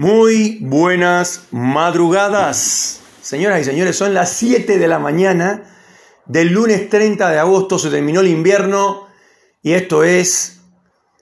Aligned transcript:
Muy 0.00 0.56
buenas 0.62 1.48
madrugadas. 1.50 3.02
Señoras 3.20 3.60
y 3.60 3.64
señores, 3.64 3.96
son 3.96 4.14
las 4.14 4.32
7 4.32 4.78
de 4.78 4.88
la 4.88 4.98
mañana 4.98 5.64
del 6.24 6.54
lunes 6.54 6.88
30 6.88 7.28
de 7.28 7.38
agosto, 7.38 7.78
se 7.78 7.90
terminó 7.90 8.20
el 8.20 8.28
invierno 8.28 9.08
y 9.62 9.72
esto 9.72 10.02
es 10.02 10.62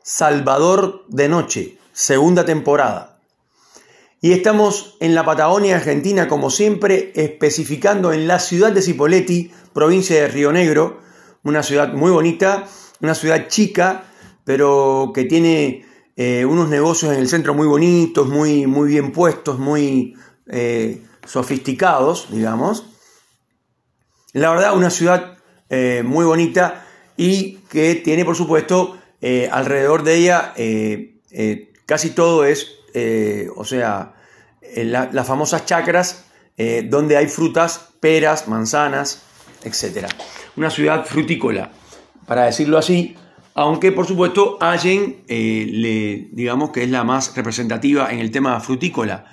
Salvador 0.04 1.06
de 1.08 1.28
Noche, 1.28 1.78
segunda 1.92 2.44
temporada. 2.44 3.18
Y 4.20 4.30
estamos 4.30 4.96
en 5.00 5.16
la 5.16 5.24
Patagonia 5.24 5.74
Argentina, 5.74 6.28
como 6.28 6.48
siempre, 6.48 7.10
especificando 7.16 8.12
en 8.12 8.28
la 8.28 8.38
ciudad 8.38 8.70
de 8.70 8.82
Cipolletti, 8.82 9.50
provincia 9.72 10.22
de 10.22 10.28
Río 10.28 10.52
Negro, 10.52 11.00
una 11.42 11.64
ciudad 11.64 11.94
muy 11.94 12.12
bonita, 12.12 12.68
una 13.00 13.16
ciudad 13.16 13.48
chica, 13.48 14.04
pero 14.44 15.10
que 15.12 15.24
tiene 15.24 15.87
eh, 16.20 16.44
unos 16.44 16.68
negocios 16.68 17.12
en 17.12 17.20
el 17.20 17.28
centro 17.28 17.54
muy 17.54 17.68
bonitos, 17.68 18.26
muy, 18.26 18.66
muy 18.66 18.88
bien 18.88 19.12
puestos, 19.12 19.60
muy 19.60 20.16
eh, 20.48 21.00
sofisticados, 21.24 22.26
digamos. 22.32 22.86
La 24.32 24.50
verdad, 24.50 24.76
una 24.76 24.90
ciudad 24.90 25.38
eh, 25.70 26.02
muy 26.04 26.24
bonita 26.24 26.84
y 27.16 27.58
que 27.70 27.94
tiene, 27.94 28.24
por 28.24 28.34
supuesto, 28.34 28.98
alrededor 29.50 30.02
de 30.02 30.14
ella 30.16 30.54
casi 31.86 32.10
todo 32.10 32.44
es, 32.44 32.68
o 33.56 33.64
sea, 33.64 34.14
las 34.74 35.26
famosas 35.26 35.66
chacras 35.66 36.24
donde 36.84 37.16
hay 37.16 37.26
frutas, 37.26 37.90
peras, 38.00 38.46
manzanas, 38.46 39.22
etc. 39.64 40.06
Una 40.56 40.70
ciudad 40.70 41.04
frutícola, 41.04 41.72
para 42.26 42.44
decirlo 42.44 42.78
así, 42.78 43.16
aunque 43.58 43.90
por 43.90 44.06
supuesto 44.06 44.56
Allen, 44.60 45.24
eh, 45.26 46.28
digamos 46.30 46.70
que 46.70 46.84
es 46.84 46.90
la 46.90 47.02
más 47.02 47.34
representativa 47.34 48.12
en 48.12 48.20
el 48.20 48.30
tema 48.30 48.60
frutícola. 48.60 49.24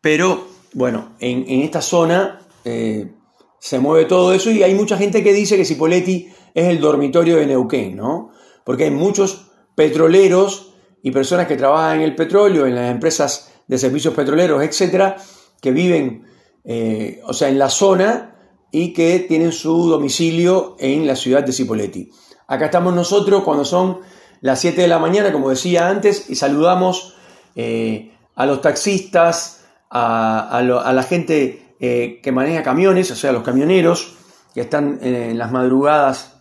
Pero 0.00 0.46
bueno, 0.74 1.16
en, 1.18 1.44
esta 1.62 1.82
zona 1.82 2.38
eh, 2.64 3.10
se 3.58 3.80
mueve 3.80 4.04
todo 4.04 4.32
eso 4.32 4.52
y 4.52 4.62
hay 4.62 4.74
mucha 4.74 4.96
gente 4.96 5.24
que 5.24 5.32
dice 5.32 5.56
que 5.56 5.64
Cipolletti 5.64 6.28
es 6.54 6.66
el 6.66 6.78
dormitorio 6.78 7.34
de 7.34 7.46
Neuquén, 7.46 7.96
¿no? 7.96 8.30
Porque 8.62 8.84
hay 8.84 8.92
muchos 8.92 9.50
petroleros 9.74 10.74
y 11.02 11.10
personas 11.10 11.48
que 11.48 11.56
trabajan 11.56 11.96
en 11.96 12.02
el 12.02 12.14
petróleo, 12.14 12.64
en 12.64 12.76
las 12.76 12.92
empresas 12.92 13.52
de 13.66 13.76
servicios 13.76 14.14
petroleros, 14.14 14.62
etcétera, 14.62 15.16
que 15.60 15.72
viven, 15.72 16.26
eh, 16.62 17.20
o 17.24 17.32
sea, 17.32 17.48
en 17.48 17.58
la 17.58 17.70
zona 17.70 18.36
y 18.70 18.92
que 18.92 19.18
tienen 19.18 19.50
su 19.50 19.88
domicilio 19.88 20.76
en 20.78 21.08
la 21.08 21.16
ciudad 21.16 21.42
de 21.42 21.52
Cipolletti. 21.52 22.08
Acá 22.50 22.64
estamos 22.64 22.94
nosotros 22.94 23.42
cuando 23.42 23.66
son 23.66 23.98
las 24.40 24.58
7 24.60 24.80
de 24.80 24.88
la 24.88 24.98
mañana, 24.98 25.32
como 25.32 25.50
decía 25.50 25.90
antes, 25.90 26.30
y 26.30 26.34
saludamos 26.34 27.14
eh, 27.54 28.14
a 28.34 28.46
los 28.46 28.62
taxistas, 28.62 29.66
a, 29.90 30.62
la 30.62 31.02
gente 31.02 31.74
eh, 31.78 32.20
que 32.22 32.32
maneja 32.32 32.62
camiones, 32.62 33.10
o 33.10 33.16
sea, 33.16 33.32
los 33.32 33.42
camioneros 33.42 34.14
que 34.54 34.62
están 34.62 34.98
en 35.02 35.36
las 35.36 35.52
madrugadas, 35.52 36.40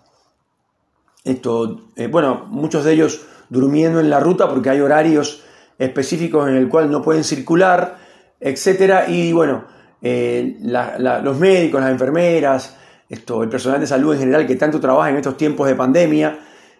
esto, 1.25 1.89
eh, 1.97 2.08
bueno, 2.08 2.45
muchos 2.47 2.85
de 2.85 2.94
ellos 2.94 3.25
durmiendo 3.50 4.00
en 4.00 4.09
la 4.09 4.22
ruta 4.22 4.47
porque 4.47 4.69
hay 4.69 4.80
horarios 4.80 5.44
específicos 5.78 6.47
en 6.47 6.55
el 6.55 6.69
cual 6.69 6.89
no 6.89 7.02
pueden 7.02 7.25
circular, 7.25 7.97
etcétera, 8.39 9.09
y 9.09 9.33
bueno, 9.33 9.66
los 10.02 11.38
médicos, 11.38 11.81
las 11.81 11.91
enfermeras, 11.91 12.78
esto, 13.09 13.44
el 13.44 13.50
personal 13.50 13.80
de 13.80 13.88
salud 13.88 14.13
en 14.13 14.19
general 14.19 14.47
que 14.47 14.55
tanto 14.55 14.80
trabaja 14.80 15.09
en 15.09 15.17
estos 15.17 15.38
tiempos 15.38 15.67
de 15.67 15.75
pandemia. 15.75 16.39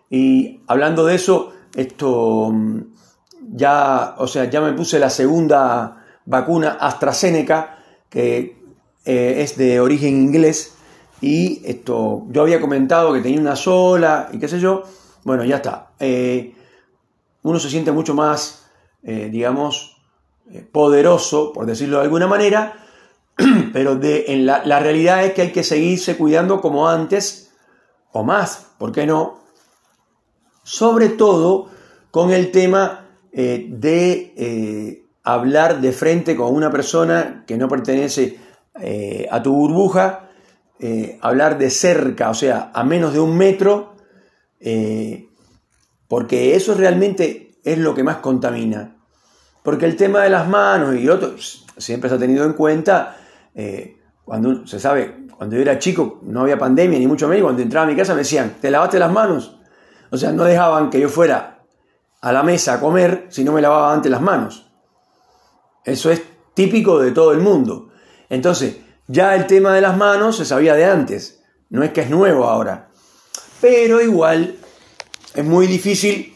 Y 0.10 0.62
hablando 0.68 1.06
de 1.06 1.16
eso, 1.16 1.54
esto 1.76 2.54
ya, 3.50 4.16
o 4.18 4.28
sea, 4.28 4.46
ya 4.46 4.62
me 4.62 4.74
puse 4.74 5.00
la 5.00 5.10
segunda 5.10 6.06
vacuna 6.26 6.78
AstraZeneca, 6.80 7.80
que 8.10 8.58
eh, 9.06 9.36
es 9.42 9.58
de 9.58 9.80
origen 9.80 10.18
inglés. 10.18 10.74
Y 11.22 11.62
esto, 11.66 12.26
yo 12.30 12.42
había 12.42 12.62
comentado 12.62 13.14
que 13.14 13.22
tenía 13.22 13.40
una 13.40 13.56
sola 13.56 14.30
y 14.32 14.40
qué 14.40 14.48
sé 14.48 14.60
yo. 14.60 14.84
Bueno, 15.24 15.44
ya 15.46 15.58
está. 15.58 15.92
Eh, 16.00 16.54
uno 17.44 17.60
se 17.60 17.70
siente 17.70 17.92
mucho 17.92 18.14
más, 18.14 18.66
eh, 19.04 19.30
digamos, 19.32 19.98
poderoso, 20.72 21.52
por 21.54 21.66
decirlo 21.66 21.98
de 21.98 22.04
alguna 22.04 22.28
manera, 22.28 22.87
pero 23.74 23.96
de, 23.96 24.26
en 24.30 24.46
la, 24.46 24.80
realidad 24.80 25.24
es 25.24 25.34
que 25.34 25.44
hay 25.44 25.52
que 25.52 25.64
seguirse 25.64 26.18
cuidando 26.18 26.60
como 26.62 26.90
antes 26.90 27.52
o 28.12 28.24
más, 28.24 28.72
¿por 28.78 28.92
qué 28.92 29.06
no? 29.06 29.42
Sobre 30.64 31.10
todo 31.10 31.70
con 32.10 32.32
el 32.32 32.52
tema 32.52 33.06
eh, 33.32 33.68
de 33.70 34.34
eh, 34.36 35.06
hablar 35.24 35.82
de 35.82 35.92
frente 35.92 36.36
con 36.36 36.54
una 36.54 36.72
persona 36.72 37.44
que 37.46 37.58
no 37.58 37.68
pertenece 37.68 38.40
eh, 38.82 39.28
a 39.30 39.42
tu 39.42 39.54
burbuja, 39.54 40.24
hablar 41.22 41.58
de 41.58 41.72
cerca, 41.72 42.30
o 42.30 42.36
sea, 42.36 42.72
a 42.72 42.84
menos 42.84 43.12
de 43.12 43.20
un 43.20 43.36
metro, 43.36 43.96
porque 46.08 46.56
eso 46.56 46.76
realmente 46.76 47.56
es 47.64 47.80
lo 47.80 47.96
que 47.96 48.04
más 48.04 48.18
contamina. 48.18 48.96
Porque 49.64 49.86
el 49.86 49.96
tema 49.96 50.22
de 50.22 50.30
las 50.30 50.48
manos 50.48 50.96
y 50.96 51.10
otros 51.10 51.66
siempre 51.78 52.10
se 52.10 52.16
ha 52.16 52.20
tenido 52.20 52.46
en 52.46 52.54
cuenta 52.54 53.18
eh, 53.58 53.98
cuando 54.24 54.68
se 54.68 54.80
sabe, 54.80 55.26
cuando 55.36 55.56
yo 55.56 55.64
era 55.64 55.80
chico 55.80 56.20
no 56.22 56.42
había 56.42 56.60
pandemia 56.60 57.00
ni 57.00 57.08
mucho 57.08 57.28
menos, 57.28 57.44
cuando 57.44 57.64
entraba 57.64 57.88
a 57.88 57.90
mi 57.90 57.96
casa 57.96 58.14
me 58.14 58.20
decían, 58.20 58.58
¿te 58.62 58.70
lavaste 58.70 59.00
las 59.00 59.12
manos? 59.12 59.58
O 60.12 60.18
sea, 60.18 60.32
no 60.32 60.44
dejaban 60.44 60.92
que 60.92 61.00
yo 61.00 61.10
fuera 61.10 61.64
a 62.22 62.32
la 62.32 62.44
mesa 62.44 62.76
a 62.76 62.80
comer 62.80 63.26
si 63.30 63.44
no 63.44 63.54
me 63.54 63.62
lavaba 63.62 63.92
antes 63.92 64.12
las 64.12 64.22
manos. 64.22 64.70
Eso 65.84 66.12
es 66.12 66.22
típico 66.54 67.00
de 67.00 67.12
todo 67.12 67.32
el 67.32 67.40
mundo. 67.40 67.90
Entonces, 68.30 68.78
ya 69.08 69.34
el 69.36 69.48
tema 69.48 69.74
de 69.74 69.82
las 69.82 69.98
manos 69.98 70.38
se 70.38 70.46
sabía 70.46 70.76
de 70.76 70.86
antes, 70.86 71.44
no 71.70 71.82
es 71.82 71.92
que 71.92 72.02
es 72.02 72.12
nuevo 72.12 72.46
ahora. 72.46 72.90
Pero 73.60 74.02
igual 74.02 74.56
es 75.34 75.46
muy 75.46 75.66
difícil 75.66 76.36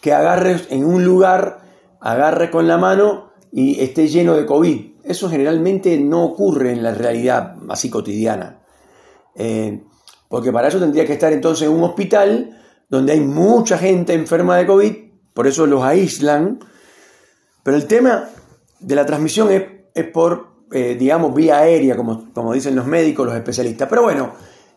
que 0.00 0.14
agarres 0.14 0.68
en 0.70 0.86
un 0.86 1.04
lugar, 1.04 1.60
agarre 2.00 2.50
con 2.50 2.66
la 2.66 2.78
mano 2.78 3.32
y 3.52 3.80
esté 3.82 4.08
lleno 4.08 4.34
de 4.34 4.46
COVID. 4.46 4.95
Eso 5.06 5.30
generalmente 5.30 5.98
no 5.98 6.24
ocurre 6.24 6.72
en 6.72 6.82
la 6.82 6.92
realidad 6.92 7.56
así 7.68 7.88
cotidiana. 7.88 8.60
Eh, 9.36 9.82
porque 10.28 10.52
para 10.52 10.68
eso 10.68 10.80
tendría 10.80 11.06
que 11.06 11.12
estar 11.12 11.32
entonces 11.32 11.68
en 11.68 11.74
un 11.74 11.84
hospital 11.84 12.60
donde 12.88 13.12
hay 13.12 13.20
mucha 13.20 13.78
gente 13.78 14.14
enferma 14.14 14.56
de 14.56 14.66
COVID, 14.66 14.94
por 15.32 15.46
eso 15.46 15.66
los 15.66 15.82
aíslan. 15.82 16.58
Pero 17.62 17.76
el 17.76 17.86
tema 17.86 18.28
de 18.80 18.94
la 18.94 19.06
transmisión 19.06 19.50
es, 19.50 20.04
por, 20.12 20.48
eh, 20.72 20.96
digamos, 20.98 21.34
vía 21.34 21.58
aérea, 21.58 21.96
como, 21.96 22.32
como, 22.32 22.52
dicen 22.52 22.74
los 22.74 22.86
médicos, 22.86 23.26
los 23.26 23.34
especialistas. 23.34 23.88
Pero 23.88 24.02
bueno, 24.02 24.32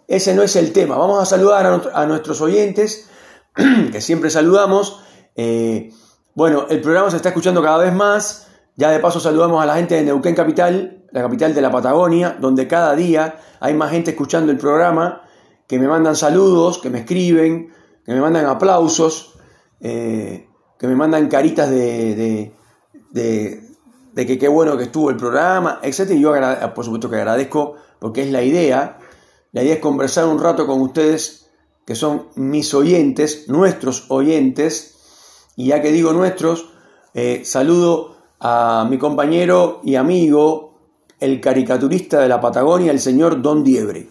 ese 0.08 0.36
no 0.36 0.44
es 0.44 0.56
el 0.56 0.72
tema. 0.74 0.98
Vamos 0.98 1.22
a 1.22 1.26
saludar 1.26 1.92
a, 1.94 2.06
nuestros 2.06 2.42
oyentes, 2.42 3.10
que 3.92 4.02
siempre 4.02 4.30
saludamos. 4.30 5.02
Eh, 5.36 5.92
bueno, 6.36 6.68
el 6.70 6.82
programa 6.82 7.10
se 7.10 7.18
está 7.18 7.30
escuchando 7.30 7.62
cada 7.62 7.78
vez 7.80 7.94
más. 7.94 8.49
Ya 8.80 8.92
de 8.92 9.00
paso 9.00 9.20
saludamos 9.20 9.62
a 9.62 9.66
la 9.66 9.76
gente 9.76 9.96
de 9.96 10.04
Neuquén 10.04 10.34
Capital, 10.34 11.04
la 11.12 11.22
capital 11.22 11.54
de 11.54 11.60
la 11.60 11.70
Patagonia, 11.70 12.38
donde 12.40 12.66
cada 12.66 12.96
día 12.96 13.38
hay 13.60 13.74
más 13.74 13.92
gente 13.92 14.12
escuchando 14.12 14.54
el 14.54 14.58
programa, 14.58 15.24
que 15.68 15.78
me 15.78 15.90
mandan 15.90 16.16
saludos, 16.16 16.78
que 16.78 16.90
me 16.90 17.00
escriben, 17.00 17.74
que 18.06 18.14
me 18.14 18.22
mandan 18.22 18.46
aplausos, 18.46 19.38
eh, 19.82 20.48
que 20.80 20.88
me 20.88 20.96
mandan 20.96 21.28
caritas 21.28 21.70
de, 21.70 22.54
de, 23.12 24.26
que 24.26 24.40
qué 24.40 24.48
bueno 24.48 24.78
que 24.78 24.84
estuvo 24.84 25.10
el 25.10 25.18
programa, 25.18 25.82
etc. 25.84 26.12
Y 26.12 26.22
yo 26.22 26.34
por 26.74 26.86
supuesto 26.86 27.10
que 27.10 27.18
agradezco 27.18 27.76
porque 28.00 28.22
es 28.22 28.32
la 28.32 28.44
idea. 28.44 28.98
La 29.52 29.62
idea 29.62 29.74
es 29.74 29.82
conversar 29.82 30.24
un 30.24 30.40
rato 30.40 30.66
con 30.66 30.80
ustedes, 30.80 31.50
que 31.86 31.96
son 31.96 32.30
mis 32.36 32.74
oyentes, 32.74 33.50
nuestros 33.50 34.06
oyentes. 34.10 34.96
Y 35.58 35.68
ya 35.68 35.82
que 35.82 35.92
digo 35.92 36.14
nuestros, 36.14 36.72
eh, 37.14 37.42
saludo 37.44 38.19
a 38.40 38.88
mi 38.90 38.98
compañero 38.98 39.82
y 39.84 39.96
amigo, 39.96 40.74
el 41.20 41.42
caricaturista 41.42 42.22
de 42.22 42.30
la 42.30 42.40
Patagonia, 42.40 42.92
el 42.92 43.00
señor 43.00 43.42
Don 43.42 43.64
Diebre, 43.64 44.08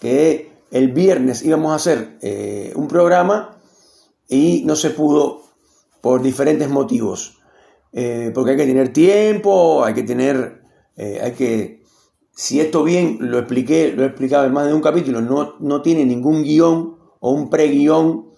que 0.00 0.50
el 0.70 0.92
viernes 0.92 1.44
íbamos 1.44 1.72
a 1.72 1.76
hacer 1.76 2.18
eh, 2.22 2.72
un 2.74 2.88
programa 2.88 3.58
y 4.28 4.62
no 4.64 4.76
se 4.76 4.90
pudo 4.90 5.42
por 6.00 6.22
diferentes 6.22 6.70
motivos. 6.70 7.38
Eh, 7.92 8.30
porque 8.32 8.52
hay 8.52 8.56
que 8.56 8.66
tener 8.66 8.92
tiempo, 8.92 9.84
hay 9.84 9.94
que 9.94 10.04
tener, 10.04 10.62
eh, 10.96 11.20
hay 11.22 11.32
que, 11.32 11.82
si 12.32 12.60
esto 12.60 12.84
bien 12.84 13.18
lo 13.20 13.38
expliqué, 13.38 13.92
lo 13.92 14.04
he 14.04 14.06
explicado 14.06 14.46
en 14.46 14.52
más 14.52 14.66
de 14.66 14.74
un 14.74 14.80
capítulo, 14.80 15.20
no, 15.20 15.56
no 15.58 15.82
tiene 15.82 16.06
ningún 16.06 16.44
guion 16.44 16.96
o 17.18 17.32
un 17.32 17.50
pre-guión, 17.50 18.30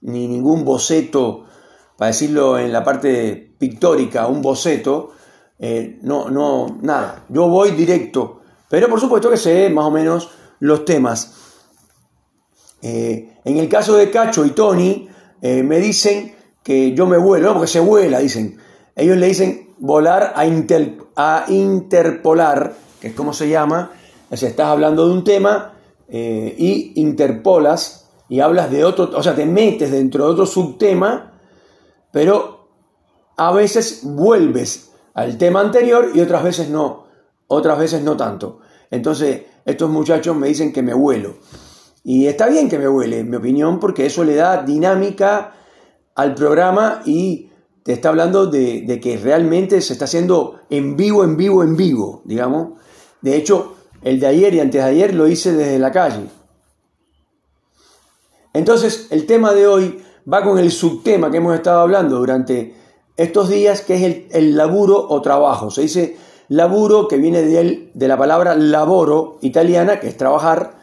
ni 0.00 0.28
ningún 0.28 0.64
boceto 0.64 1.44
para 2.02 2.10
decirlo 2.10 2.58
en 2.58 2.72
la 2.72 2.82
parte 2.82 3.54
pictórica, 3.56 4.26
un 4.26 4.42
boceto, 4.42 5.12
eh, 5.56 6.00
no, 6.02 6.30
no, 6.30 6.80
nada. 6.82 7.26
Yo 7.28 7.46
voy 7.46 7.70
directo, 7.70 8.40
pero 8.68 8.88
por 8.88 8.98
supuesto 8.98 9.30
que 9.30 9.36
sé 9.36 9.70
más 9.70 9.84
o 9.84 9.92
menos 9.92 10.28
los 10.58 10.84
temas. 10.84 11.32
Eh, 12.82 13.38
en 13.44 13.56
el 13.56 13.68
caso 13.68 13.94
de 13.94 14.10
Cacho 14.10 14.44
y 14.44 14.50
Tony, 14.50 15.08
eh, 15.40 15.62
me 15.62 15.78
dicen 15.78 16.34
que 16.64 16.92
yo 16.92 17.06
me 17.06 17.18
vuelo, 17.18 17.46
no, 17.46 17.54
porque 17.54 17.68
se 17.68 17.78
vuela, 17.78 18.18
dicen. 18.18 18.58
ellos 18.96 19.16
le 19.16 19.28
dicen 19.28 19.76
volar 19.78 20.32
a, 20.34 20.40
a 20.40 21.44
interpolar, 21.52 22.74
que 23.00 23.06
es 23.06 23.14
como 23.14 23.32
se 23.32 23.48
llama, 23.48 23.92
o 24.28 24.36
sea, 24.36 24.48
estás 24.48 24.66
hablando 24.66 25.06
de 25.06 25.14
un 25.14 25.22
tema 25.22 25.74
eh, 26.08 26.52
y 26.58 27.00
interpolas 27.00 28.08
y 28.28 28.40
hablas 28.40 28.72
de 28.72 28.84
otro, 28.84 29.08
o 29.14 29.22
sea, 29.22 29.36
te 29.36 29.46
metes 29.46 29.92
dentro 29.92 30.24
de 30.24 30.32
otro 30.32 30.46
subtema, 30.46 31.31
pero 32.12 32.68
a 33.36 33.52
veces 33.52 34.00
vuelves 34.04 34.92
al 35.14 35.36
tema 35.38 35.60
anterior 35.60 36.10
y 36.14 36.20
otras 36.20 36.44
veces 36.44 36.68
no, 36.68 37.06
otras 37.48 37.78
veces 37.78 38.02
no 38.02 38.16
tanto. 38.16 38.60
Entonces, 38.90 39.42
estos 39.64 39.90
muchachos 39.90 40.36
me 40.36 40.48
dicen 40.48 40.72
que 40.72 40.82
me 40.82 40.94
vuelo. 40.94 41.34
Y 42.04 42.26
está 42.26 42.48
bien 42.48 42.68
que 42.68 42.78
me 42.78 42.88
vuele, 42.88 43.20
en 43.20 43.30
mi 43.30 43.36
opinión, 43.36 43.80
porque 43.80 44.06
eso 44.06 44.24
le 44.24 44.34
da 44.34 44.62
dinámica 44.62 45.54
al 46.14 46.34
programa 46.34 47.02
y 47.06 47.50
te 47.82 47.92
está 47.92 48.10
hablando 48.10 48.46
de, 48.46 48.82
de, 48.82 49.00
que 49.00 49.16
realmente 49.16 49.80
se 49.80 49.94
está 49.94 50.04
haciendo 50.04 50.60
en 50.68 50.96
vivo, 50.96 51.24
en 51.24 51.36
vivo, 51.36 51.62
en 51.62 51.76
vivo, 51.76 52.22
digamos. 52.24 52.78
De 53.20 53.36
hecho, 53.36 53.76
el 54.02 54.20
de 54.20 54.26
ayer 54.26 54.54
y 54.54 54.60
antes 54.60 54.82
de 54.82 54.90
ayer 54.90 55.14
lo 55.14 55.26
hice 55.28 55.52
desde 55.52 55.78
la 55.78 55.90
calle. 55.90 56.26
Entonces, 58.52 59.06
el 59.10 59.26
tema 59.26 59.52
de 59.52 59.66
hoy 59.66 60.01
va 60.30 60.42
con 60.42 60.58
el 60.58 60.70
subtema 60.70 61.30
que 61.30 61.38
hemos 61.38 61.54
estado 61.54 61.80
hablando 61.80 62.18
durante 62.18 62.74
estos 63.16 63.48
días, 63.48 63.82
que 63.82 63.94
es 63.94 64.26
el, 64.30 64.56
laburo 64.56 65.06
o 65.08 65.20
trabajo. 65.22 65.70
Se 65.70 65.82
dice 65.82 66.16
laburo, 66.48 67.08
que 67.08 67.16
viene 67.16 67.42
de, 67.42 67.90
de 67.92 68.08
la 68.08 68.16
palabra 68.16 68.54
laboro 68.54 69.38
italiana, 69.42 70.00
que 70.00 70.08
es 70.08 70.16
trabajar. 70.16 70.78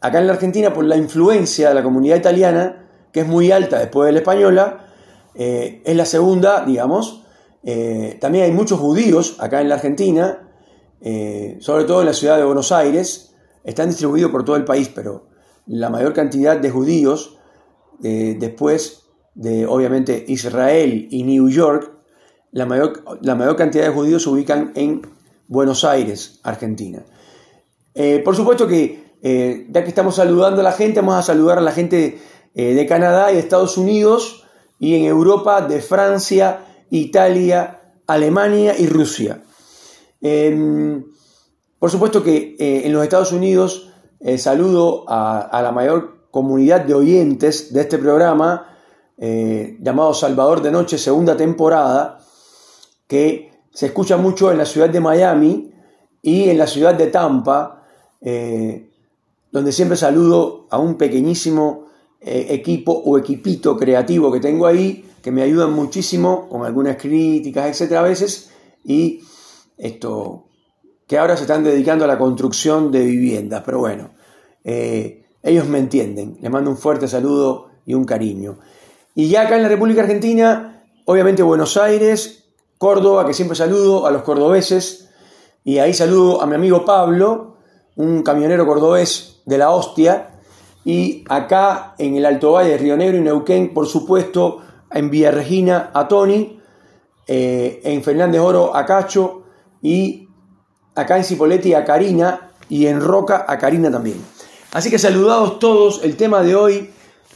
Acá 0.00 0.18
en 0.18 0.26
la 0.26 0.34
Argentina, 0.34 0.72
por 0.72 0.84
la 0.84 0.96
influencia 0.96 1.68
de 1.68 1.74
la 1.74 1.82
comunidad 1.82 2.16
italiana, 2.16 2.88
que 3.12 3.20
es 3.20 3.26
muy 3.26 3.50
alta 3.50 3.78
después 3.78 4.06
de 4.06 4.12
la 4.12 4.18
española, 4.18 4.86
eh, 5.34 5.82
es 5.84 5.96
la 5.96 6.04
segunda, 6.04 6.64
digamos. 6.64 7.22
Eh, 7.62 8.18
también 8.20 8.44
hay 8.44 8.52
muchos 8.52 8.78
judíos 8.78 9.36
acá 9.38 9.60
en 9.60 9.68
la 9.68 9.76
Argentina, 9.76 10.50
eh, 11.00 11.56
sobre 11.60 11.84
todo 11.84 12.00
en 12.00 12.06
la 12.06 12.12
ciudad 12.12 12.36
de 12.36 12.44
Buenos 12.44 12.72
Aires. 12.72 13.34
Están 13.64 13.88
distribuidos 13.88 14.30
por 14.30 14.44
todo 14.44 14.56
el 14.56 14.64
país, 14.64 14.90
pero 14.94 15.28
la 15.66 15.88
mayor 15.88 16.12
cantidad 16.12 16.58
de 16.58 16.70
judíos, 16.70 17.38
después 18.00 19.04
de 19.34 19.66
obviamente 19.66 20.24
Israel 20.28 21.08
y 21.10 21.22
New 21.22 21.48
York, 21.48 21.92
la 22.52 22.66
mayor, 22.66 23.02
la 23.22 23.34
mayor 23.34 23.56
cantidad 23.56 23.84
de 23.84 23.90
judíos 23.90 24.22
se 24.22 24.28
ubican 24.28 24.72
en 24.74 25.02
Buenos 25.48 25.84
Aires, 25.84 26.40
Argentina. 26.42 27.04
por 28.24 28.36
supuesto 28.36 28.66
que, 28.66 29.66
ya 29.70 29.82
que 29.82 29.88
estamos 29.88 30.16
saludando 30.16 30.60
a 30.60 30.64
la 30.64 30.72
gente, 30.72 31.00
vamos 31.00 31.16
a 31.16 31.22
saludar 31.22 31.58
a 31.58 31.62
la 31.62 31.72
gente 31.72 32.18
de 32.54 32.86
Canadá 32.86 33.32
y 33.32 33.38
Estados 33.38 33.76
Unidos 33.78 34.44
y 34.78 34.94
en 34.94 35.04
Europa 35.04 35.62
de 35.62 35.80
Francia, 35.80 36.64
Italia, 36.90 37.80
Alemania 38.06 38.74
y 38.78 38.86
Rusia. 38.86 39.42
Em, 40.20 41.04
por 41.78 41.90
supuesto 41.90 42.22
que 42.22 42.56
eh, 42.58 42.82
en 42.84 42.92
los 42.92 43.02
Estados 43.02 43.32
Unidos 43.32 43.90
eh, 44.20 44.38
saludo 44.38 45.04
a, 45.06 45.60
la 45.62 45.72
mayor 45.72 46.13
comunidad 46.34 46.80
de 46.80 46.94
oyentes 46.94 47.72
de 47.72 47.82
este 47.82 47.96
programa 47.96 48.76
eh, 49.16 49.78
llamado 49.80 50.12
Salvador 50.14 50.60
de 50.60 50.72
Noche, 50.72 50.98
segunda 50.98 51.36
temporada, 51.36 52.18
que 53.06 53.52
se 53.70 53.86
escucha 53.86 54.16
mucho 54.16 54.50
en 54.50 54.58
la 54.58 54.66
ciudad 54.66 54.90
de 54.90 54.98
Miami 54.98 55.72
y 56.20 56.48
en 56.48 56.58
la 56.58 56.66
ciudad 56.66 56.94
de 56.96 57.06
Tampa, 57.06 57.86
donde 59.52 59.70
siempre 59.70 59.96
saludo 59.96 60.66
a 60.70 60.78
un 60.78 60.96
pequeñísimo 60.96 61.84
eh, 62.20 62.46
equipo 62.50 62.90
o 62.90 63.16
equipito 63.16 63.76
creativo 63.76 64.32
que 64.32 64.40
tengo 64.40 64.66
ahí, 64.66 65.04
que 65.22 65.30
me 65.30 65.42
ayudan 65.42 65.72
muchísimo 65.72 66.48
con 66.48 66.64
algunas 66.64 66.96
críticas, 66.96 67.68
etcétera, 67.68 68.00
a 68.00 68.02
veces, 68.02 68.50
y 68.82 69.20
esto, 69.76 70.46
que 71.06 71.18
ahora 71.18 71.36
se 71.36 71.42
están 71.42 71.62
dedicando 71.62 72.04
a 72.04 72.08
la 72.08 72.18
construcción 72.18 72.90
de 72.90 73.04
viviendas, 73.04 73.62
pero 73.64 73.78
bueno, 73.78 74.10
eh, 74.64 75.23
ellos 75.44 75.68
me 75.68 75.78
entienden. 75.78 76.38
Les 76.40 76.50
mando 76.50 76.70
un 76.70 76.76
fuerte 76.76 77.06
saludo 77.06 77.68
y 77.86 77.94
un 77.94 78.04
cariño. 78.04 78.58
Y 79.14 79.28
ya 79.28 79.42
acá 79.42 79.56
en 79.56 79.62
la 79.62 79.68
República 79.68 80.02
Argentina, 80.02 80.82
obviamente 81.04 81.42
Buenos 81.42 81.76
Aires, 81.76 82.44
Córdoba, 82.78 83.26
que 83.26 83.34
siempre 83.34 83.56
saludo 83.56 84.06
a 84.06 84.10
los 84.10 84.22
cordobeses, 84.22 85.10
y 85.62 85.78
ahí 85.78 85.94
saludo 85.94 86.42
a 86.42 86.46
mi 86.46 86.56
amigo 86.56 86.84
Pablo, 86.84 87.58
un 87.96 88.22
camionero 88.22 88.66
cordobés 88.66 89.42
de 89.44 89.58
la 89.58 89.70
hostia, 89.70 90.40
y 90.84 91.24
acá 91.28 91.94
en 91.98 92.16
el 92.16 92.26
Alto 92.26 92.52
Valle, 92.52 92.76
Río 92.76 92.96
Negro 92.96 93.18
y 93.18 93.20
Neuquén, 93.20 93.72
por 93.72 93.86
supuesto, 93.86 94.62
en 94.90 95.10
Villa 95.10 95.30
Regina 95.30 95.90
a 95.94 96.08
Tony, 96.08 96.60
eh, 97.26 97.80
en 97.84 98.02
Fernández 98.02 98.40
Oro 98.40 98.76
a 98.76 98.84
Cacho 98.84 99.44
y 99.80 100.28
acá 100.94 101.16
en 101.16 101.24
Cipoletti 101.24 101.72
a 101.72 101.84
Karina 101.84 102.52
y 102.68 102.86
en 102.86 103.00
Roca 103.00 103.46
a 103.48 103.58
Karina 103.58 103.90
también. 103.90 104.22
Así 104.74 104.90
que 104.90 104.98
saludados 104.98 105.60
todos, 105.60 106.00
el 106.02 106.16
tema 106.16 106.42
de 106.42 106.56
hoy 106.56 106.90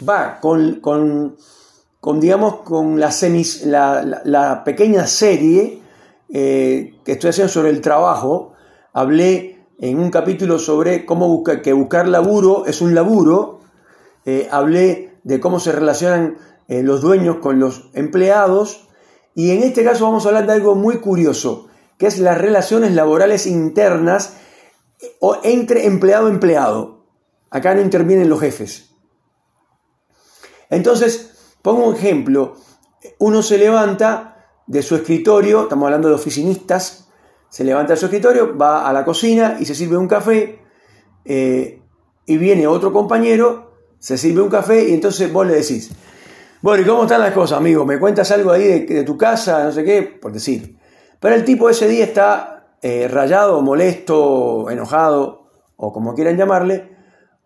va 0.07 0.41
con, 0.41 0.81
con, 0.81 2.21
digamos, 2.21 2.63
con 2.63 2.99
la, 2.99 3.13
semis, 3.13 3.65
la, 3.65 4.63
pequeña 4.65 5.07
serie 5.07 5.81
eh, 6.31 6.97
que 7.05 7.13
estoy 7.13 7.31
haciendo 7.31 7.53
sobre 7.53 7.71
el 7.71 7.81
trabajo. 7.81 8.55
Hablé 8.93 9.65
en 9.79 10.01
un 10.01 10.11
capítulo 10.11 10.59
sobre 10.59 11.07
cómo 11.07 11.29
buscar, 11.29 11.63
que 11.63 11.73
buscar 11.73 12.09
laburo 12.09 12.67
es 12.67 12.81
un 12.81 12.97
laburo. 12.97 13.61
Eh, 14.25 14.49
hablé 14.51 15.13
de 15.23 15.39
cómo 15.39 15.61
se 15.61 15.71
relacionan 15.71 16.39
eh, 16.67 16.83
los 16.83 17.03
dueños 17.03 17.37
con 17.37 17.61
los 17.61 17.89
empleados. 17.95 18.89
Y 19.37 19.53
en 19.53 19.63
este 19.63 19.85
caso 19.85 20.07
vamos 20.07 20.27
a 20.27 20.31
hablar 20.31 20.49
de 20.49 20.55
algo 20.55 20.75
muy 20.75 20.97
curioso, 20.97 21.69
que 21.99 22.09
es 22.09 22.19
las 22.19 22.37
relaciones 22.37 22.95
laborales 22.95 23.47
internas 23.47 24.35
entre 25.45 25.87
empleado-empleado. 25.87 26.98
Acá 27.51 27.75
no 27.75 27.81
intervienen 27.81 28.29
los 28.29 28.41
jefes. 28.41 28.91
Entonces, 30.71 31.55
pongo 31.63 31.87
un 31.87 31.95
ejemplo. 31.95 32.57
Uno 33.19 33.43
se 33.43 33.59
levanta 33.59 34.47
de 34.67 34.83
su 34.83 34.97
escritorio, 34.97 35.63
estamos 35.63 35.87
hablando 35.87 36.09
de 36.09 36.15
oficinistas, 36.15 37.09
se 37.49 37.65
levanta 37.65 37.95
de 37.95 37.97
su 37.97 38.07
escritorio, 38.07 38.57
va 38.57 38.89
a 38.89 38.93
la 38.93 39.05
cocina 39.05 39.57
y 39.59 39.65
se 39.65 39.75
sirve 39.75 39.97
un 39.97 40.09
café, 40.09 40.61
eh, 41.25 41.83
y 42.27 42.37
viene 42.37 42.67
otro 42.67 42.93
compañero, 42.93 43.73
se 43.99 44.19
sirve 44.19 44.43
un 44.43 44.51
café 44.51 44.89
y 44.89 44.93
entonces 44.93 45.33
vos 45.33 45.47
le 45.47 45.55
decís, 45.55 45.91
bueno, 46.61 46.83
¿y 46.83 46.87
cómo 46.87 47.05
están 47.05 47.21
las 47.21 47.33
cosas, 47.33 47.59
amigo? 47.59 47.87
¿Me 47.87 47.99
cuentas 47.99 48.31
algo 48.31 48.51
ahí 48.51 48.85
de, 48.85 49.05
tu 49.05 49.17
casa, 49.17 49.65
no 49.65 49.73
sé 49.73 49.85
qué? 49.85 50.03
Por 50.03 50.33
decir. 50.33 50.77
Pero 51.21 51.35
el 51.35 51.45
tipo 51.45 51.71
ese 51.71 51.89
día 51.89 52.05
está 52.05 52.75
eh, 52.83 53.09
rayado, 53.09 53.63
molesto, 53.63 54.69
enojado, 54.69 55.51
o 55.77 55.93
como 55.93 56.15
quieran 56.15 56.37
llamarle, 56.37 56.98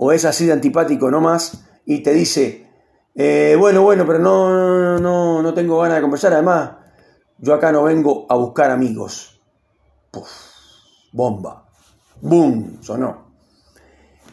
o 0.03 0.11
es 0.11 0.25
así 0.25 0.47
de 0.47 0.53
antipático 0.53 1.11
nomás, 1.11 1.65
y 1.87 2.03
te 2.03 2.13
dice, 2.13 2.67
eh, 3.15 3.57
bueno, 3.57 3.83
bueno, 3.83 4.05
pero 4.05 4.19
no, 4.19 4.99
no, 4.99 5.43
no 5.43 5.55
tengo 5.55 5.79
ganas 5.79 5.99
de 5.99 6.03
conversar, 6.03 6.33
además, 6.33 6.73
yo 7.39 7.55
acá 7.55 7.71
no 7.71 7.85
vengo 7.85 8.27
a 8.29 8.35
buscar 8.35 8.71
amigos 8.73 9.41
bomba. 11.13 11.69
Boom, 12.21 12.79
sonó. 12.83 13.33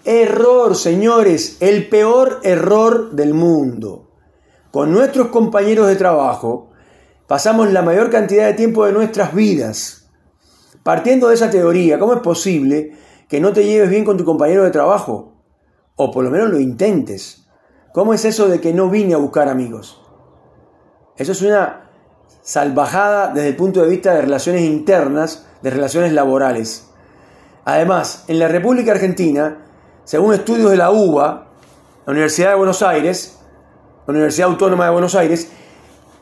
Error, 0.06 0.76
señores, 0.76 1.58
el 1.60 1.90
peor 1.90 2.40
error 2.44 3.12
del 3.12 3.34
mundo. 3.34 4.12
Con 4.72 4.92
nuestros 4.92 5.28
compañeros 5.28 5.88
de 5.88 5.96
trabajo 5.96 6.70
pasamos 7.28 7.72
la 7.72 7.82
mayor 7.82 8.10
cantidad 8.10 8.48
de 8.48 8.54
tiempo 8.54 8.86
de 8.86 8.94
nuestras 8.94 9.34
vidas. 9.36 10.10
Partiendo 10.84 11.28
de 11.28 11.36
esa 11.36 11.52
teoría, 11.52 12.00
¿cómo 12.00 12.14
es 12.14 12.22
posible 12.22 12.98
que 13.28 13.40
no 13.40 13.54
te 13.54 13.66
lleves 13.66 13.90
bien 13.90 14.06
con 14.06 14.18
tu 14.18 14.26
compañero 14.26 14.64
de 14.64 14.72
trabajo? 14.72 15.39
O 16.02 16.12
por 16.12 16.24
lo 16.24 16.32
menos 16.32 16.50
lo 16.50 16.62
intentes. 16.62 17.46
¿Cómo 17.94 18.14
es 18.14 18.24
eso 18.24 18.48
de 18.48 18.62
que 18.62 18.74
no 18.74 18.90
vine 18.90 19.16
a 19.16 19.18
buscar 19.18 19.50
amigos? 19.50 20.02
Eso 21.18 21.34
es 21.34 21.42
una 21.42 21.90
salvajada 22.42 23.34
desde 23.34 23.50
el 23.50 23.58
punto 23.58 23.82
de 23.82 23.90
vista 23.90 24.14
de 24.14 24.22
relaciones 24.22 24.62
internas 24.62 25.46
de 25.62 25.70
relaciones 25.70 26.14
laborales. 26.14 26.88
Además, 27.66 28.24
en 28.30 28.40
la 28.40 28.48
República 28.48 28.94
Argentina, 28.94 29.58
según 30.06 30.34
estudios 30.34 30.72
de 30.72 30.78
la 30.78 30.90
UBA, 30.90 31.50
la 32.06 32.12
Universidad 32.14 32.52
de 32.52 32.56
Buenos 32.56 32.82
Aires, 32.82 33.38
la 34.08 34.14
Universidad 34.14 34.52
Autónoma 34.52 34.86
de 34.86 34.92
Buenos 34.92 35.16
Aires, 35.16 35.50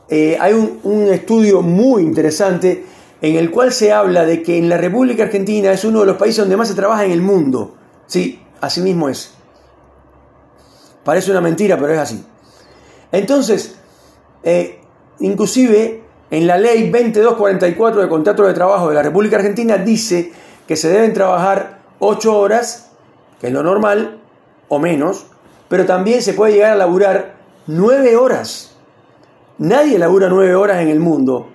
eh, 0.09 0.39
hay 0.39 0.53
un, 0.53 1.03
estudio 1.11 1.61
muy 1.61 2.01
interesante 2.01 2.83
en 3.21 3.35
el 3.35 3.51
cual 3.51 3.71
se 3.71 3.93
habla 3.93 4.25
de 4.25 4.41
que 4.41 4.57
en 4.57 4.69
la 4.69 4.77
República 4.77 5.21
Argentina 5.21 5.71
es 5.71 5.85
uno 5.85 5.99
de 5.99 6.07
los 6.07 6.17
países 6.17 6.39
donde 6.39 6.57
más 6.57 6.67
se 6.67 6.73
trabaja 6.73 7.05
en 7.05 7.11
el 7.11 7.21
mundo. 7.21 7.75
Sí, 8.07 8.41
así 8.59 8.81
mismo 8.81 9.07
es. 9.07 9.36
Parece 11.07 11.31
una 11.31 11.39
mentira, 11.39 11.77
pero 11.79 11.93
es 11.93 11.99
así. 11.99 12.21
Entonces, 13.13 13.77
eh, 14.43 14.81
inclusive 15.21 16.03
en 16.29 16.45
la 16.45 16.57
ley 16.57 16.89
2244 16.89 18.01
de 18.01 18.09
contrato 18.09 18.43
de 18.43 18.53
trabajo 18.53 18.89
de 18.89 18.95
la 18.95 19.03
República 19.03 19.37
Argentina 19.37 19.77
dice 19.77 20.33
que 20.67 20.75
se 20.75 20.89
deben 20.89 21.13
trabajar 21.13 21.79
8 21.99 22.37
horas, 22.37 22.91
que 23.39 23.47
es 23.47 23.53
lo 23.53 23.63
normal, 23.63 24.19
o 24.67 24.79
menos, 24.79 25.27
pero 25.69 25.85
también 25.85 26.21
se 26.21 26.33
puede 26.33 26.55
llegar 26.55 26.73
a 26.73 26.75
laburar 26.75 27.35
9 27.67 28.17
horas. 28.17 28.75
Nadie 29.59 29.97
labura 29.97 30.27
9 30.27 30.55
horas 30.55 30.81
en 30.81 30.89
el 30.89 30.99
mundo. 30.99 31.47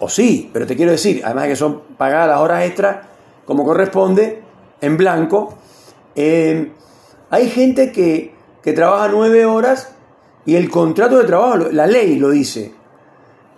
O 0.00 0.08
sí, 0.08 0.50
pero 0.52 0.66
te 0.66 0.74
quiero 0.74 0.90
decir, 0.90 1.22
además 1.24 1.44
de 1.44 1.50
que 1.50 1.56
son 1.56 1.82
pagadas 1.96 2.30
las 2.30 2.40
horas 2.40 2.64
extras 2.64 3.06
como 3.44 3.64
corresponde, 3.64 4.42
en 4.80 4.96
blanco, 4.96 5.54
eh, 6.16 6.72
hay 7.30 7.48
gente 7.48 7.92
que, 7.92 8.41
que 8.62 8.72
trabaja 8.72 9.08
nueve 9.08 9.44
horas 9.44 9.94
y 10.44 10.56
el 10.56 10.70
contrato 10.70 11.18
de 11.18 11.24
trabajo, 11.24 11.56
la 11.70 11.86
ley 11.86 12.16
lo 12.16 12.30
dice. 12.30 12.74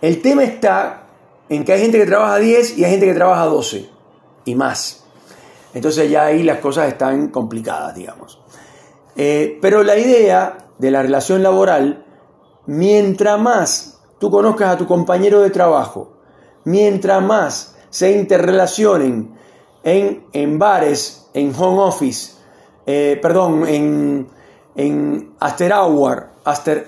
El 0.01 0.21
tema 0.21 0.45
está 0.45 1.07
en 1.49 1.65
que 1.65 1.73
hay 1.73 1.81
gente 1.81 1.99
que 1.99 2.07
trabaja 2.07 2.39
10 2.39 2.79
y 2.79 2.85
hay 2.85 2.91
gente 2.91 3.07
que 3.07 3.15
trabaja 3.15 3.47
12 3.47 3.89
y 4.45 4.55
más. 4.55 5.05
Entonces 5.73 6.11
ya 6.11 6.27
ahí 6.27 6.43
las 6.43 6.59
cosas 6.59 6.89
están 6.89 7.29
complicadas, 7.29 7.95
digamos. 7.95 8.41
Eh, 9.17 9.59
pero 9.61 9.83
la 9.83 9.97
idea 9.97 10.69
de 10.79 10.91
la 10.91 11.03
relación 11.03 11.43
laboral, 11.43 12.05
mientras 12.67 13.41
más 13.41 14.01
tú 14.19 14.31
conozcas 14.31 14.75
a 14.75 14.77
tu 14.77 14.87
compañero 14.87 15.41
de 15.41 15.51
trabajo, 15.51 16.19
mientras 16.65 17.23
más 17.23 17.77
se 17.91 18.13
interrelacionen 18.13 19.35
en, 19.83 20.27
en 20.33 20.59
bares, 20.59 21.31
en 21.35 21.55
home 21.57 21.83
office, 21.83 22.33
eh, 22.87 23.19
perdón, 23.21 23.67
en, 23.67 24.29
en 24.77 25.35
after, 25.41 25.73
hour, 25.73 26.29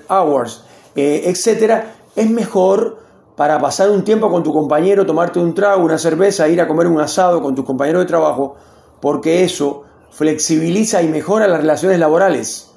hours, 0.08 0.64
eh, 0.94 1.22
etcétera, 1.26 1.94
es 2.14 2.30
mejor 2.30 2.98
para 3.36 3.60
pasar 3.60 3.90
un 3.90 4.02
tiempo 4.02 4.30
con 4.30 4.42
tu 4.42 4.52
compañero, 4.52 5.04
tomarte 5.04 5.38
un 5.38 5.54
trago, 5.54 5.84
una 5.84 5.98
cerveza, 5.98 6.48
ir 6.48 6.60
a 6.60 6.66
comer 6.66 6.86
un 6.86 7.00
asado 7.00 7.42
con 7.42 7.54
tus 7.54 7.64
compañeros 7.64 8.02
de 8.02 8.06
trabajo, 8.06 8.56
porque 9.00 9.44
eso 9.44 9.84
flexibiliza 10.10 11.02
y 11.02 11.08
mejora 11.08 11.46
las 11.46 11.60
relaciones 11.60 11.98
laborales. 11.98 12.70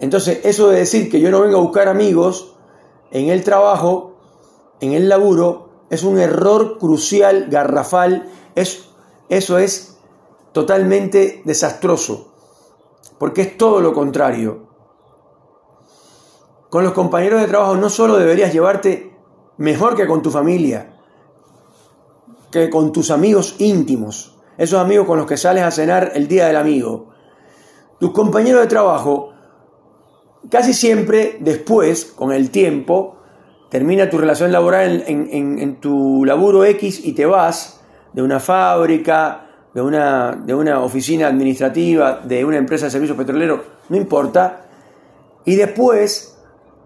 Entonces, 0.00 0.40
eso 0.44 0.70
de 0.70 0.78
decir 0.78 1.10
que 1.10 1.20
yo 1.20 1.30
no 1.30 1.42
vengo 1.42 1.58
a 1.58 1.60
buscar 1.60 1.88
amigos 1.88 2.54
en 3.10 3.28
el 3.28 3.44
trabajo, 3.44 4.16
en 4.80 4.92
el 4.92 5.10
laburo, 5.10 5.68
es 5.90 6.04
un 6.04 6.18
error 6.18 6.78
crucial, 6.78 7.48
garrafal, 7.50 8.30
es, 8.54 8.84
eso 9.28 9.58
es 9.58 9.98
totalmente 10.52 11.42
desastroso, 11.44 12.29
porque 13.18 13.42
es 13.42 13.56
todo 13.56 13.80
lo 13.80 13.92
contrario. 13.92 14.68
Con 16.70 16.84
los 16.84 16.92
compañeros 16.92 17.40
de 17.40 17.48
trabajo 17.48 17.74
no 17.76 17.90
solo 17.90 18.16
deberías 18.16 18.52
llevarte 18.52 19.16
mejor 19.56 19.96
que 19.96 20.06
con 20.06 20.22
tu 20.22 20.30
familia, 20.30 20.96
que 22.50 22.70
con 22.70 22.92
tus 22.92 23.10
amigos 23.10 23.56
íntimos, 23.58 24.38
esos 24.56 24.78
amigos 24.78 25.06
con 25.06 25.18
los 25.18 25.26
que 25.26 25.36
sales 25.36 25.64
a 25.64 25.70
cenar 25.70 26.12
el 26.14 26.28
día 26.28 26.46
del 26.46 26.56
amigo. 26.56 27.10
Tus 27.98 28.12
compañeros 28.12 28.62
de 28.62 28.66
trabajo, 28.66 29.32
casi 30.48 30.72
siempre 30.72 31.36
después, 31.40 32.04
con 32.06 32.32
el 32.32 32.50
tiempo, 32.50 33.18
termina 33.68 34.10
tu 34.10 34.18
relación 34.18 34.52
laboral 34.52 35.04
en, 35.06 35.80
tu 35.80 36.24
laburo 36.24 36.64
X 36.64 37.04
y 37.04 37.12
te 37.12 37.26
vas 37.26 37.80
de 38.12 38.22
una 38.22 38.40
fábrica, 38.40 39.49
de 39.74 39.80
una, 39.80 40.32
de 40.32 40.54
una 40.54 40.80
oficina 40.80 41.28
administrativa, 41.28 42.20
de 42.24 42.44
una 42.44 42.56
empresa 42.56 42.86
de 42.86 42.90
servicios 42.90 43.16
petroleros, 43.16 43.60
no 43.88 43.96
importa, 43.96 44.62
y 45.44 45.54
después 45.56 46.36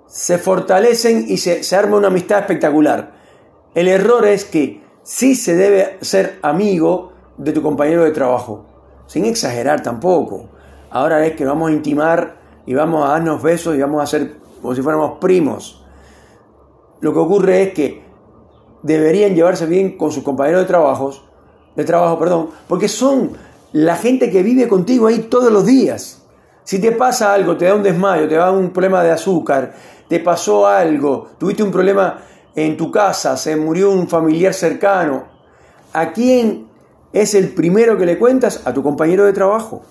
se 0.06 0.38
fortalecen 0.38 1.24
y 1.28 1.38
se, 1.38 1.62
se 1.62 1.76
arma 1.76 1.96
una 1.96 2.08
amistad 2.08 2.40
espectacular. 2.40 3.12
El 3.74 3.88
error 3.88 4.26
es 4.26 4.44
que 4.44 4.82
sí 5.02 5.34
se 5.34 5.54
debe 5.56 5.98
ser 6.02 6.38
amigo 6.42 7.12
de 7.36 7.52
tu 7.52 7.62
compañero 7.62 8.04
de 8.04 8.12
trabajo, 8.12 8.66
sin 9.06 9.24
exagerar 9.24 9.82
tampoco. 9.82 10.50
Ahora 10.90 11.26
es 11.26 11.34
que 11.34 11.44
vamos 11.44 11.70
a 11.70 11.72
intimar 11.72 12.36
y 12.66 12.74
vamos 12.74 13.04
a 13.04 13.12
darnos 13.12 13.42
besos 13.42 13.74
y 13.74 13.80
vamos 13.80 14.02
a 14.02 14.06
ser 14.06 14.36
como 14.60 14.74
si 14.74 14.82
fuéramos 14.82 15.18
primos. 15.18 15.84
Lo 17.00 17.12
que 17.12 17.18
ocurre 17.18 17.62
es 17.62 17.74
que 17.74 18.04
deberían 18.82 19.34
llevarse 19.34 19.66
bien 19.66 19.96
con 19.98 20.12
sus 20.12 20.22
compañeros 20.22 20.62
de 20.62 20.66
trabajo, 20.66 21.12
de 21.76 21.84
trabajo, 21.84 22.18
perdón, 22.18 22.50
porque 22.68 22.88
son 22.88 23.32
la 23.72 23.96
gente 23.96 24.30
que 24.30 24.42
vive 24.42 24.68
contigo 24.68 25.06
ahí 25.06 25.20
todos 25.30 25.52
los 25.52 25.66
días. 25.66 26.22
Si 26.62 26.80
te 26.80 26.92
pasa 26.92 27.34
algo, 27.34 27.56
te 27.56 27.66
da 27.66 27.74
un 27.74 27.82
desmayo, 27.82 28.28
te 28.28 28.36
da 28.36 28.50
un 28.50 28.70
problema 28.70 29.02
de 29.02 29.10
azúcar, 29.10 29.74
te 30.08 30.20
pasó 30.20 30.66
algo, 30.66 31.28
tuviste 31.38 31.62
un 31.62 31.70
problema 31.70 32.20
en 32.54 32.76
tu 32.76 32.90
casa, 32.90 33.36
se 33.36 33.56
murió 33.56 33.90
un 33.90 34.08
familiar 34.08 34.54
cercano, 34.54 35.24
¿a 35.92 36.12
quién 36.12 36.68
es 37.12 37.34
el 37.34 37.52
primero 37.52 37.98
que 37.98 38.06
le 38.06 38.18
cuentas? 38.18 38.62
A 38.64 38.72
tu 38.72 38.82
compañero 38.82 39.24
de 39.24 39.32
trabajo. 39.32 39.82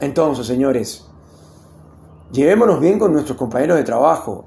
Entonces, 0.00 0.46
señores, 0.46 1.06
llevémonos 2.32 2.80
bien 2.80 2.98
con 2.98 3.12
nuestros 3.12 3.36
compañeros 3.36 3.76
de 3.76 3.84
trabajo, 3.84 4.46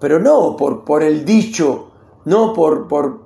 pero 0.00 0.18
no 0.18 0.56
por, 0.56 0.84
por 0.84 1.02
el 1.02 1.24
dicho, 1.24 1.90
no 2.24 2.52
por, 2.52 2.88
por 2.88 3.23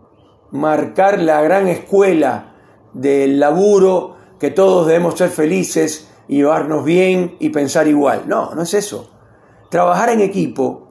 marcar 0.50 1.20
la 1.20 1.42
gran 1.42 1.68
escuela 1.68 2.54
del 2.92 3.38
laburo, 3.38 4.16
que 4.38 4.50
todos 4.50 4.86
debemos 4.86 5.16
ser 5.16 5.30
felices 5.30 6.08
y 6.28 6.36
llevarnos 6.36 6.84
bien 6.84 7.36
y 7.38 7.50
pensar 7.50 7.88
igual. 7.88 8.24
No, 8.26 8.54
no 8.54 8.62
es 8.62 8.74
eso. 8.74 9.10
Trabajar 9.70 10.10
en 10.10 10.20
equipo 10.20 10.88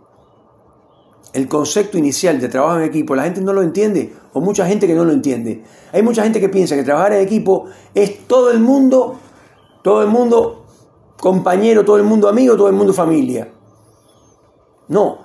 el 1.33 1.47
concepto 1.47 1.97
inicial 1.97 2.39
de 2.39 2.49
trabajo 2.49 2.77
en 2.77 2.85
equipo, 2.85 3.15
la 3.15 3.23
gente 3.23 3.41
no 3.41 3.53
lo 3.53 3.61
entiende, 3.61 4.13
o 4.33 4.41
mucha 4.41 4.65
gente 4.65 4.87
que 4.87 4.95
no 4.95 5.05
lo 5.05 5.13
entiende. 5.13 5.63
Hay 5.91 6.01
mucha 6.01 6.23
gente 6.23 6.39
que 6.39 6.49
piensa 6.49 6.75
que 6.75 6.83
trabajar 6.83 7.13
en 7.13 7.21
equipo 7.21 7.65
es 7.93 8.27
todo 8.27 8.49
el 8.49 8.59
mundo, 8.59 9.19
todo 9.83 10.01
el 10.01 10.07
mundo 10.07 10.65
compañero, 11.19 11.85
todo 11.85 11.97
el 11.97 12.03
mundo 12.03 12.27
amigo, 12.27 12.55
todo 12.55 12.69
el 12.69 12.75
mundo 12.75 12.93
familia. 12.93 13.53
No, 14.87 15.19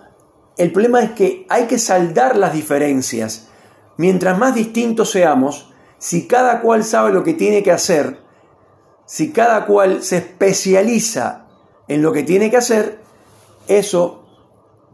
el 0.57 0.73
problema 0.73 1.03
es 1.03 1.13
que 1.13 1.47
hay 1.49 1.67
que 1.67 1.79
saldar 1.79 2.37
las 2.37 2.53
diferencias. 2.53 3.49
Mientras 3.97 4.39
más 4.39 4.55
distintos 4.55 5.11
seamos, 5.11 5.73
si 5.99 6.27
cada 6.27 6.61
cual 6.61 6.85
sabe 6.85 7.13
lo 7.13 7.23
que 7.23 7.35
tiene 7.35 7.63
que 7.63 7.73
hacer, 7.73 8.19
si 9.07 9.33
cada 9.33 9.67
cual 9.67 10.03
se 10.03 10.19
especializa 10.19 11.47
en 11.89 12.03
lo 12.03 12.13
que 12.13 12.23
tiene 12.23 12.51
que 12.51 12.57
hacer, 12.57 13.01
eso 13.69 14.23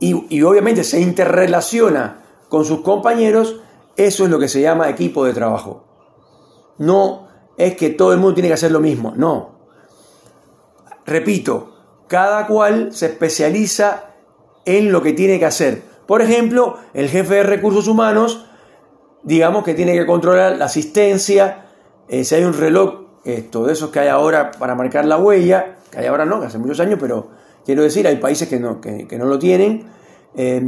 y, 0.01 0.43
obviamente 0.43 0.85
se 0.85 1.01
interrelaciona 1.01 2.23
con 2.49 2.65
sus 2.65 2.81
compañeros, 2.81 3.61
eso 3.97 4.25
es 4.25 4.31
lo 4.31 4.39
que 4.39 4.49
se 4.49 4.61
llama 4.61 4.89
equipo 4.89 5.25
de 5.25 5.35
trabajo. 5.35 5.85
No 6.79 7.29
es 7.57 7.77
que 7.77 7.91
todo 7.91 8.13
el 8.13 8.19
mundo 8.19 8.35
tiene 8.35 8.49
que 8.49 8.55
hacer 8.55 8.71
lo 8.71 8.81
mismo, 8.81 9.13
no. 9.17 9.59
Repito, 11.05 11.75
cada 12.07 12.47
cual 12.47 12.93
se 12.93 13.07
especializa 13.07 14.15
en 14.65 14.93
lo 14.93 15.03
que 15.03 15.13
tiene 15.13 15.39
que 15.39 15.47
hacer. 15.47 15.83
Por 16.07 16.23
ejemplo, 16.23 16.79
el 16.95 17.09
jefe 17.09 17.37
de 17.37 17.43
recursos 17.43 17.89
humanos, 17.89 18.47
digamos 19.23 19.65
que 19.65 19.75
tiene 19.75 19.95
que 19.95 20.07
controlar 20.07 20.57
la 20.57 20.67
asistencia, 20.67 21.67
eh, 22.09 22.25
si 22.25 22.35
hay 22.35 22.45
un 22.45 22.55
reloj, 22.55 23.07
esto, 23.25 23.65
de 23.65 23.73
esos 23.73 23.91
que 23.91 24.01
hay 24.01 24.09
ahora 24.09 24.51
para 24.53 24.75
marcar 24.75 25.05
la 25.05 25.19
huella, 25.19 25.77
que 25.91 25.99
hay 25.99 26.07
ahora 26.07 26.25
no, 26.25 26.41
que 26.41 26.47
hace 26.47 26.59
muchos 26.59 26.81
años, 26.81 26.99
pero 27.01 27.29
Quiero 27.69 27.83
decir, 27.83 28.07
hay 28.07 28.17
países 28.17 28.49
que 28.49 28.59
no, 28.59 28.81
que, 28.81 29.19
no 29.19 29.27
lo 29.27 29.39
tienen 29.39 29.85
eh, 30.35 30.63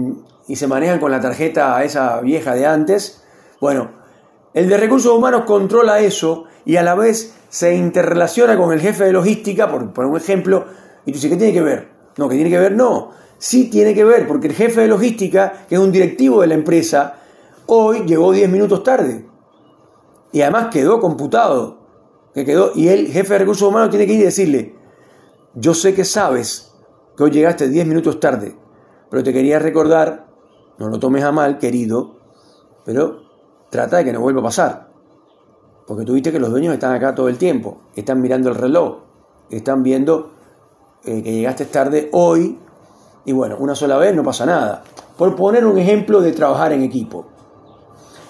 y 0.46 0.56
se 0.56 0.66
manejan 0.66 0.98
con 0.98 1.10
la 1.10 1.18
tarjeta 1.18 1.82
esa 1.82 2.20
vieja 2.20 2.54
de 2.54 2.66
antes. 2.66 3.24
Bueno, 3.58 3.90
el 4.52 4.68
de 4.68 4.76
recursos 4.76 5.10
humanos 5.10 5.44
controla 5.46 6.00
eso 6.00 6.44
y 6.66 6.76
a 6.76 6.82
la 6.82 6.94
vez 6.94 7.34
se 7.48 7.74
interrelaciona 7.74 8.54
con 8.58 8.74
el 8.74 8.82
jefe 8.82 9.04
de 9.04 9.12
logística, 9.14 9.70
por, 9.70 9.94
por 9.94 10.04
un 10.04 10.18
ejemplo, 10.18 10.66
y 11.06 11.12
tú 11.12 11.16
dices, 11.16 11.30
¿qué 11.30 11.38
tiene 11.38 11.54
que 11.54 11.62
ver? 11.62 11.88
No, 12.18 12.28
¿qué 12.28 12.34
tiene 12.34 12.50
que 12.50 12.58
ver? 12.58 12.72
No, 12.72 13.12
sí 13.38 13.70
tiene 13.70 13.94
que 13.94 14.04
ver, 14.04 14.28
porque 14.28 14.48
el 14.48 14.52
jefe 14.52 14.82
de 14.82 14.88
logística, 14.88 15.64
que 15.70 15.76
es 15.76 15.80
un 15.80 15.92
directivo 15.92 16.42
de 16.42 16.48
la 16.48 16.54
empresa, 16.54 17.19
hoy 17.70 18.00
llegó 18.04 18.32
10 18.32 18.50
minutos 18.50 18.82
tarde. 18.82 19.26
Y 20.32 20.42
además 20.42 20.68
quedó 20.70 21.00
computado. 21.00 21.78
Que 22.34 22.44
quedó, 22.44 22.72
y 22.74 22.88
el 22.88 23.08
jefe 23.08 23.32
de 23.32 23.38
recursos 23.40 23.66
humanos 23.66 23.90
tiene 23.90 24.06
que 24.06 24.12
ir 24.12 24.20
y 24.20 24.24
decirle, 24.24 24.76
yo 25.54 25.74
sé 25.74 25.94
que 25.94 26.04
sabes 26.04 26.72
que 27.16 27.24
hoy 27.24 27.30
llegaste 27.32 27.68
10 27.68 27.86
minutos 27.86 28.20
tarde, 28.20 28.56
pero 29.10 29.24
te 29.24 29.32
quería 29.32 29.58
recordar, 29.58 30.28
no 30.78 30.88
lo 30.88 31.00
tomes 31.00 31.24
a 31.24 31.32
mal, 31.32 31.58
querido, 31.58 32.18
pero 32.84 33.22
trata 33.68 33.96
de 33.96 34.04
que 34.04 34.12
no 34.12 34.20
vuelva 34.20 34.40
a 34.40 34.44
pasar. 34.44 34.90
Porque 35.88 36.04
tú 36.04 36.12
viste 36.12 36.30
que 36.30 36.38
los 36.38 36.50
dueños 36.50 36.72
están 36.72 36.94
acá 36.94 37.16
todo 37.16 37.28
el 37.28 37.36
tiempo, 37.36 37.80
están 37.96 38.20
mirando 38.20 38.48
el 38.48 38.54
reloj, 38.54 38.98
están 39.50 39.82
viendo 39.82 40.30
eh, 41.04 41.22
que 41.22 41.32
llegaste 41.32 41.64
tarde 41.64 42.10
hoy, 42.12 42.60
y 43.24 43.32
bueno, 43.32 43.56
una 43.58 43.74
sola 43.74 43.96
vez 43.96 44.14
no 44.14 44.22
pasa 44.22 44.46
nada. 44.46 44.84
Por 45.16 45.34
poner 45.34 45.66
un 45.66 45.78
ejemplo 45.78 46.20
de 46.20 46.30
trabajar 46.30 46.72
en 46.72 46.82
equipo. 46.82 47.26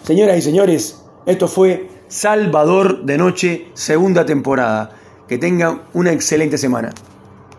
Señoras 0.05 0.39
y 0.39 0.43
señores, 0.43 1.03
esto 1.27 1.47
fue 1.47 1.89
Salvador 2.09 3.05
de 3.05 3.19
Noche, 3.19 3.67
segunda 3.75 4.25
temporada. 4.25 4.97
Que 5.29 5.39
tengan 5.39 5.83
una 5.93 6.11
excelente 6.11 6.59
semana. 6.59 6.91